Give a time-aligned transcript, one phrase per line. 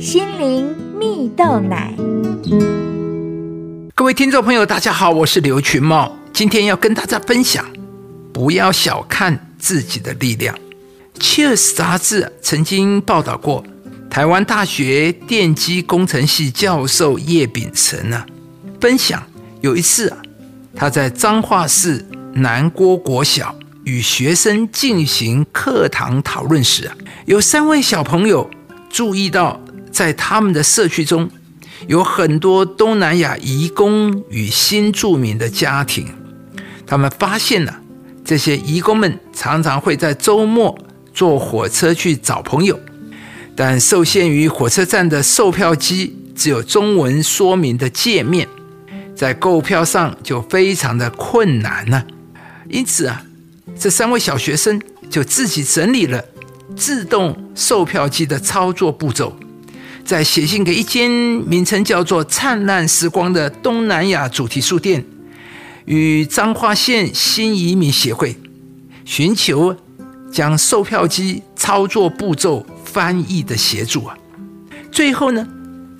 [0.00, 1.92] 心灵蜜豆奶。
[3.94, 7.66] 各位听众朋友，大家好，我是刘群茂，今天要跟大家分享，
[8.32, 10.56] 不要小看自己的力量。
[11.20, 13.62] 《Cheers》杂志曾经报道过，
[14.08, 18.24] 台湾大学电机工程系教授叶秉成啊，
[18.80, 19.22] 分享
[19.60, 20.16] 有一次啊，
[20.74, 23.54] 他在彰化市南郭国小
[23.84, 26.96] 与学生进行课堂讨论时啊，
[27.26, 28.48] 有三位小朋友
[28.88, 29.60] 注意到，
[29.90, 31.30] 在他们的社区中，
[31.86, 36.06] 有很多东南亚移工与新住民的家庭。
[36.86, 37.80] 他们发现了
[38.24, 40.78] 这些移工们常常会在周末。
[41.12, 42.78] 坐火车去找朋友，
[43.56, 48.46] 但受限于火车站的售票机只有中文说明的界面，
[49.14, 52.04] 在购票上就非常的困难呢。
[52.68, 53.24] 因此啊，
[53.76, 54.80] 这三位小学生
[55.10, 56.24] 就自己整理了
[56.76, 59.36] 自动售票机的操作步骤，
[60.10, 65.04] 在写信给一间名称叫做“灿烂时光”的东南亚主题书店
[65.84, 68.36] 与彰化县新移民协会，
[69.04, 69.76] 寻求。
[70.32, 74.16] 将售票机操作步骤翻译的协助啊，
[74.90, 75.46] 最后呢，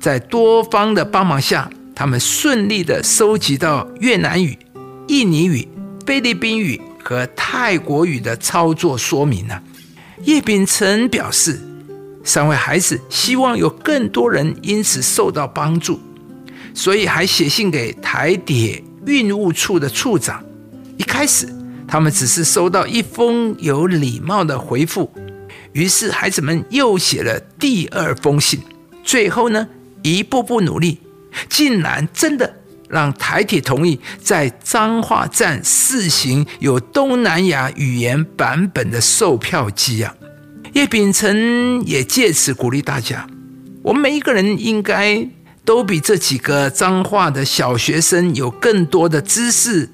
[0.00, 4.56] 在多方的帮忙下，他们顺利的收集到越南语、
[5.08, 5.66] 印尼语、
[6.04, 9.60] 菲律宾语和泰国语的操作说明呢。
[10.24, 11.60] 叶秉成表示，
[12.26, 15.98] 三位孩子希望有更多人因此受到帮助，
[16.74, 20.44] 所以还写信给台铁运务处的处长。
[20.98, 21.48] 一开始。
[21.88, 25.08] 他们只是收到一封有礼貌的回复，
[25.70, 28.60] 于是孩子们又写了第二封信。
[29.04, 29.68] 最后呢，
[30.02, 30.98] 一步步努力，
[31.48, 32.56] 竟然真的
[32.88, 40.12] 让台铁同意在彰化站试行有东南亚语言版本的售票机啊！
[40.76, 43.26] 叶秉成也借此鼓励大家：
[43.82, 45.26] 我们每一个人应该
[45.64, 49.88] 都比这几个脏话的小学生有更多的知识。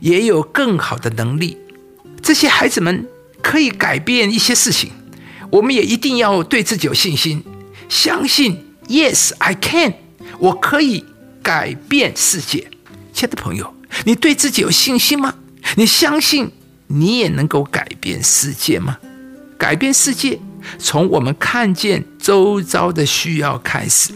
[0.00, 1.58] 也有更好的能力，
[2.22, 3.06] 这些孩子们
[3.42, 4.90] 可以改变一些事情。
[5.50, 7.44] 我们也一定要对自己有信心，
[7.90, 9.92] 相信 Yes I can，
[10.38, 11.04] 我可以
[11.42, 12.66] 改变世界。
[13.12, 15.34] 亲爱的朋友，你对自己有信心吗？
[15.76, 16.50] 你相信
[16.86, 18.96] 你也能够改变世界吗？
[19.58, 20.38] 改变世界
[20.78, 24.12] 从我们看见周遭的需要开始。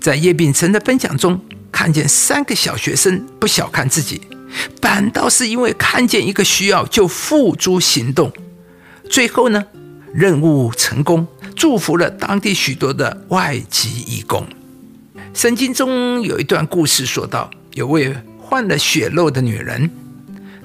[0.00, 1.40] 在叶秉成的分享中，
[1.72, 4.20] 看见三个小学生不小看自己。
[4.80, 8.32] 反倒是因为看见一个需要就付诸行动，
[9.10, 9.64] 最后呢，
[10.14, 14.46] 任务成功，祝福了当地许多的外籍义工。
[15.34, 19.90] 圣经中有一段故事说到，有位患了血漏的女人，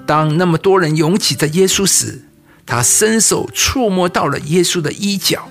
[0.05, 2.21] 当那么多人拥挤在耶稣时，
[2.71, 5.45] 她伸手触摸到了耶稣的衣角，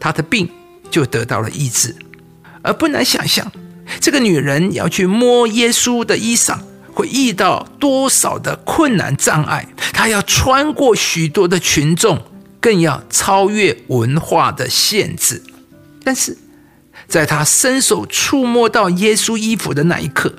[0.00, 0.50] 她的病
[0.90, 1.94] 就得到了医治。
[2.62, 3.52] 而不难想象，
[4.00, 6.58] 这个女人要去摸耶稣的衣裳。
[6.92, 9.68] 会遇到多少的困难障碍？
[9.92, 12.20] 她要穿过许多的群众，
[12.58, 15.40] 更要超越文化的限制。
[16.02, 16.36] 但是，
[17.06, 20.34] 在她伸手触摸到耶稣衣服的那一刻，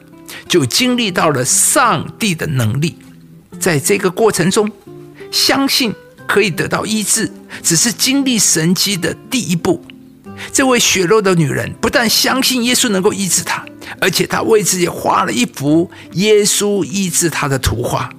[0.50, 2.98] 就经历到了上帝的能力。
[3.58, 4.70] 在这个过程中，
[5.32, 5.94] 相信
[6.28, 7.32] 可以得到医治，
[7.62, 9.84] 只是经历神迹的第一步。
[10.52, 13.64] 这位血肉的女人不但相信耶稣能够医治她。
[14.02, 18.10] 而且她为自己画了一幅耶稣医治她的图画，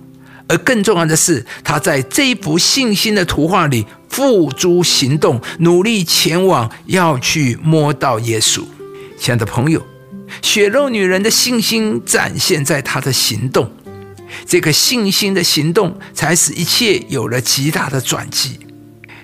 [0.47, 8.63] 而更重要的是，她在这一幅信心的图画里付诸行动，努力前往，要去摸到耶稣。
[9.19, 9.85] 亲爱的朋友，
[10.41, 13.71] 血肉女人的信心展现在她的行动，
[14.45, 18.59] 这个信心的行动才使一切有了极大的转机。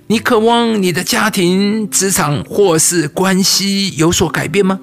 [0.08, 4.78] 你渴望你的家庭、职场或是关系有所改变吗？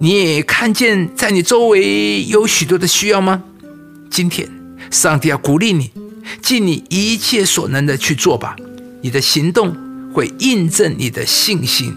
[0.00, 3.42] 你也看见在你周围有许多的需要吗？
[4.08, 4.48] 今天，
[4.90, 5.90] 上帝要鼓励你，
[6.40, 8.54] 尽你一切所能的去做吧。
[9.00, 9.76] 你的行动
[10.12, 11.96] 会印证你的信心，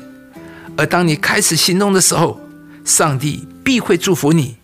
[0.75, 2.39] 而当你开始行动的时候，
[2.83, 4.55] 上帝必会祝福你，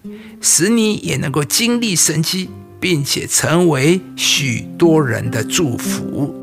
[0.42, 6.34] 使你也能够经历神迹，并且成为许多人的祝福。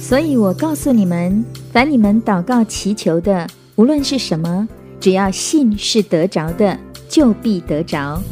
[0.00, 1.44] 所以我告诉你们。
[1.72, 4.68] 凡你们祷告祈求的，无论是什么，
[5.00, 6.78] 只要信是得着的，
[7.08, 8.22] 就必得着。